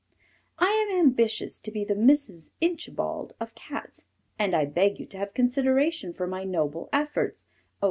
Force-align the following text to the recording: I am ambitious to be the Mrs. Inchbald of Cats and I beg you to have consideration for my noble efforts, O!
I 0.57 0.71
am 0.89 0.99
ambitious 0.99 1.59
to 1.59 1.69
be 1.69 1.83
the 1.85 1.93
Mrs. 1.93 2.53
Inchbald 2.59 3.35
of 3.39 3.53
Cats 3.53 4.05
and 4.39 4.55
I 4.55 4.65
beg 4.65 4.99
you 4.99 5.05
to 5.05 5.17
have 5.19 5.35
consideration 5.35 6.11
for 6.11 6.25
my 6.25 6.43
noble 6.43 6.89
efforts, 6.91 7.45
O! 7.47 7.51